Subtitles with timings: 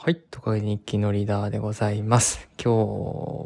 [0.00, 2.48] はい、トカゲ日記のリーダーでございます。
[2.56, 2.72] 今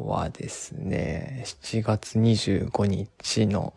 [0.05, 3.73] 日はですね、7月25日の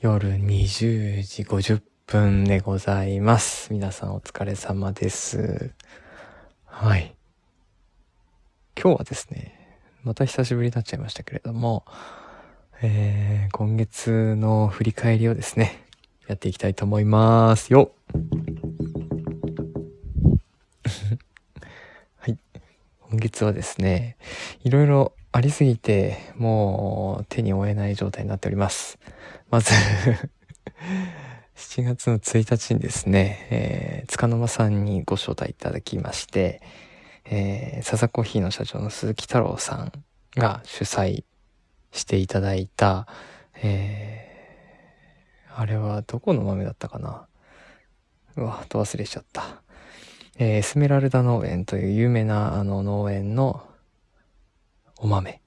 [0.00, 3.70] 夜20時50分でございます。
[3.74, 5.74] 皆さんお疲れ様です。
[6.64, 7.14] はい。
[8.74, 11.84] 今日はですね、また久しぶりになっちゃいましたけれども、
[12.80, 15.84] えー、今月の振り返りをですね、
[16.26, 17.92] やっていきたいと思いますよ。
[23.10, 24.18] 今月はですね、
[24.64, 28.98] いろいろありすぎて、もう手に負えない状態になっております。
[29.48, 29.72] まず、
[31.56, 36.60] 7月の1日にですね、えー、つかの間さんにご招待いただきまして、
[37.24, 39.92] えー、笹コーヒーの社長の鈴木太郎さん
[40.36, 41.24] が主催
[41.92, 43.08] していただいた、
[43.62, 47.26] えー、あれはどこの豆だったかな？
[48.36, 49.62] うわ、と忘れしちゃった。
[50.38, 53.62] えーエスメラルダ農園という有名なあの農園の
[54.98, 55.40] お豆。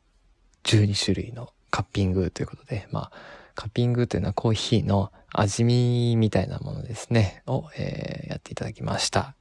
[0.63, 3.11] 12種類のカッピングということで、まあ、
[3.55, 9.33] カッピングというのはコーヒーの味見みたいなものですね、を、えーやっていただきました。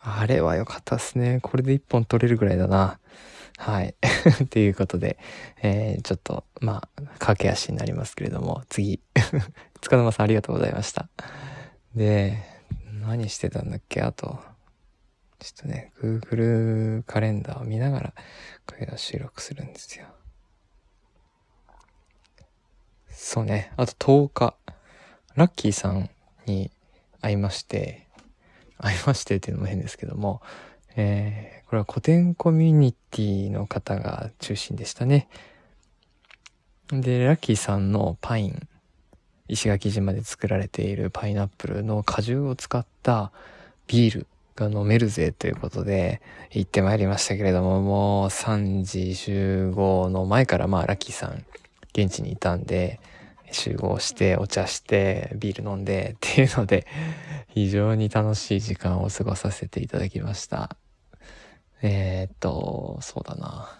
[0.00, 1.40] あれは良かったですね。
[1.42, 2.98] これで一本取れるぐらいだな。
[3.58, 3.94] はい。
[4.50, 5.18] ということで、
[5.62, 9.00] えーちょっと、まあ、駆け足になりますけれども、次。
[9.80, 11.08] つかの間さんありがとうございました。
[11.96, 12.38] で、
[13.06, 14.00] 何してたんだっけ？
[14.02, 14.38] あと、
[15.42, 18.14] ちょっとね、Google カレンダーを見ながら、
[18.64, 20.06] これを収録するんですよ。
[23.10, 23.72] そうね。
[23.76, 24.54] あと10日、
[25.34, 26.10] ラッキーさん
[26.46, 26.70] に
[27.20, 28.06] 会いまして、
[28.78, 30.42] 会いましてっていうのも変ですけども、
[30.94, 35.28] えー、これは古典コミュニティの方が中心でしたね。
[36.88, 38.68] で、ラッキーさんのパイン、
[39.48, 43.32] 石垣島で作られているパイナップルの果汁を使った
[43.88, 44.26] ビール
[44.68, 51.44] が飲めるぜということで行ってまいりましたけれども、もう3時集合の前からまあラッキーさん
[51.94, 53.00] 現地にいたんで、
[53.52, 56.86] 集合してお茶してビール飲んでっていうので
[57.48, 60.76] 非常に楽しい時間を過ごさせていただきました。
[61.82, 63.78] えー、っと、そうだな。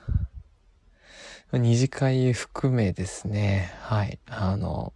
[1.53, 3.73] 二次会含めですね。
[3.81, 4.19] はい。
[4.27, 4.93] あの、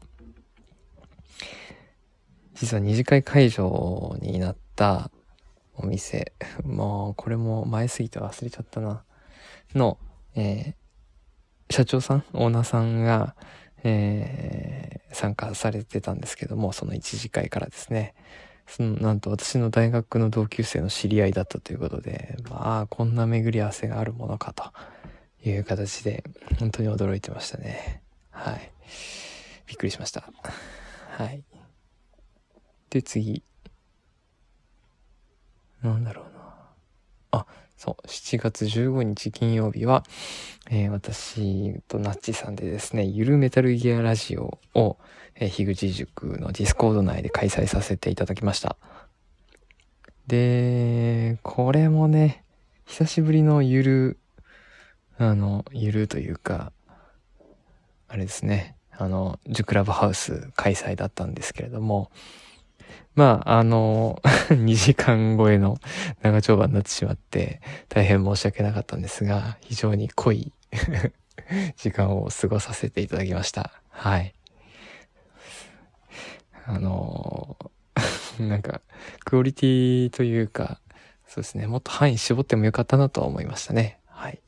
[2.55, 5.11] 実は二次会会場になった
[5.79, 6.33] お店、
[6.65, 9.05] もうこれも前すぎて忘れちゃったな、
[9.75, 9.99] の、
[10.35, 10.75] えー
[11.69, 13.35] 社長さん、オーナーさんが、
[13.83, 18.15] えー参加されてたんですけども、その一次会からですね、
[18.67, 24.65] そのなんと私の大学の同級生の知り合いだったということで、まあ、こんな巡り合わせがあるものかと
[25.49, 26.23] いう形で、
[26.59, 28.03] 本当に驚いてましたね。
[28.31, 28.73] はい。
[29.67, 30.31] びっくりしました。
[31.17, 31.43] はい。
[32.91, 33.43] で、次。
[35.87, 37.41] なんだろうな。
[37.41, 40.05] あ、そう、7月15日金曜日は、
[40.71, 44.99] えー私とナッチさんでですね、ゆるメタルギアラジオを、
[45.35, 48.77] えー樋口塾の Discord 内で開催させていただきました。
[50.27, 52.45] で、これもね、
[52.85, 54.19] 久しぶりのゆる、
[55.19, 56.73] あの、ゆるというか、
[58.09, 62.11] あれですね、あの、ジュクラブハウス開催だったんですけれども、
[63.15, 64.21] まあ、あの、
[64.51, 65.79] 2時間超えの
[66.23, 70.53] 長丁場になってしまって、大変申し訳なかったんですが、非常に濃い
[71.77, 73.73] 時間を過ごさせていただきました。
[73.89, 74.35] はい。
[76.67, 77.57] あの、
[78.39, 78.83] なんか、
[79.25, 80.81] クオリティというか、
[81.27, 83.99] そうですね、もっと範囲絞ってもよかったなとは思いましたね。
[84.09, 84.41] はい。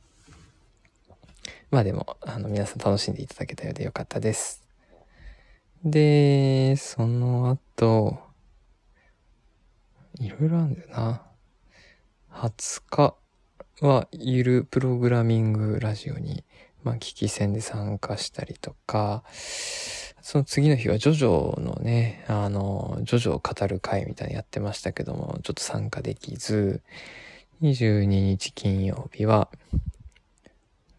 [1.71, 4.63] まあでも、あの、皆さん楽しんでいただけたようでよかったです。
[5.83, 8.28] で、その後、
[10.19, 11.21] いろいろあるんだよな。
[12.31, 13.15] 20日
[13.81, 16.43] は、ゆるプログラミングラジオに、
[16.83, 19.23] まあ、聞き戦で参加したりとか、
[20.21, 26.83] その次の日はジョジョのね、あの、ジョジョを語る会みたいなのやってましたけども、ちょっと参加できず、
[27.61, 29.49] 22日金曜日は、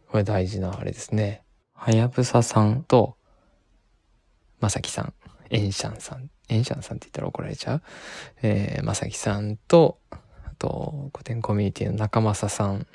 [0.09, 1.43] これ大事なあれですね。
[1.75, 3.17] はやぶささんと、
[4.61, 5.15] まさきさん、
[5.51, 7.83] エンシャンさん、エンシャンさんって言ったら怒られちゃう
[8.43, 10.19] えー、まさきさんと、あ
[10.59, 12.87] と、古典コミュニティの中正さん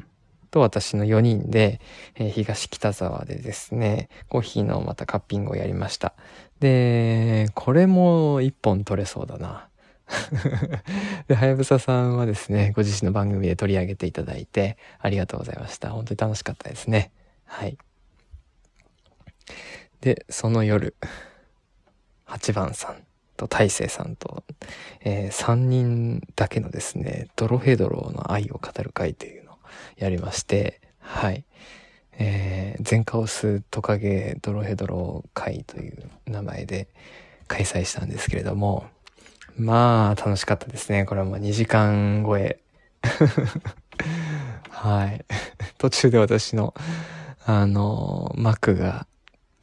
[0.52, 1.82] と私の4人で、
[2.16, 6.14] えー東北沢でですね、コーヒーのまたカッピングをやりました。
[6.60, 9.68] で、これも一本取れそうだな。
[11.28, 15.90] で、はやぶささんはですね、ご自身の番組で取り上げていただいて、ありがとうございました。
[15.90, 17.12] 本当に楽しかったですね。
[17.44, 17.78] はい。
[20.02, 20.96] で、その夜、
[22.28, 23.04] 8番さん
[23.38, 24.44] と大勢さんと、
[25.02, 29.58] えー、3人だけのですね、ドロヘドロの愛を語る会というのを
[29.98, 31.46] やりまして、はい。
[32.18, 36.88] えー、全カオストカゲドロヘドロ会という名前で
[37.48, 38.88] 開催したんですけれども、
[39.58, 41.06] まあ、楽しかったですね。
[41.06, 42.60] これはもう2時間超え。
[44.70, 45.26] はい。
[45.78, 46.74] 途中で私の、
[47.46, 49.08] あの、Mac が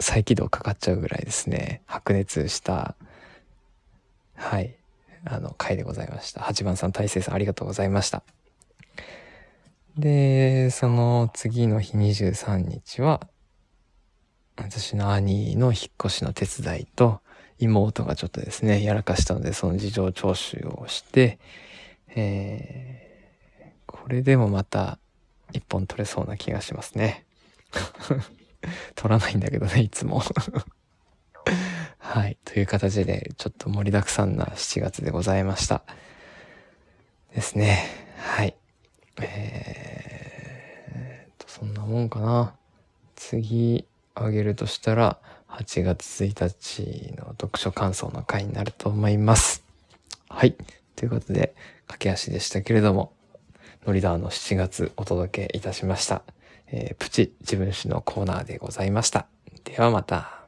[0.03, 2.97] 再起動かかっちゃうぐらいですね、白熱した、
[4.35, 4.77] はい、
[5.25, 6.41] あの、回でございました。
[6.41, 8.23] 8番さん、大勢さん、ありがとうございました。
[9.97, 13.27] で、その次の日23日は、
[14.57, 17.21] 私の兄の引っ越しの手伝いと、
[17.59, 21.39] 妹がちょっとですね、やらかしたので、その事情聴取をして、
[22.15, 24.99] えー、これでもまた
[25.53, 27.25] 一本取れそうな気がしますね。
[28.95, 30.23] 取らないんだけどね、いつも
[31.99, 32.37] はい。
[32.45, 35.83] という形で、ちょっと盛りだくさんな7月でございました。
[37.35, 37.87] ですね。
[38.19, 38.55] はい。
[39.21, 42.55] えー、と、そんなもんかな。
[43.17, 45.19] 次、あげるとしたら、
[45.49, 49.65] 8月1日の読書感想の回になると思います。
[50.29, 50.57] はい。
[50.97, 51.55] ということで、
[51.87, 53.13] 駆け足でしたけれども、
[53.87, 56.23] ノリダーの7月お届けいたしました。
[56.73, 59.27] えー、プチ自分史のコーナーでございました。
[59.65, 60.42] ではまた。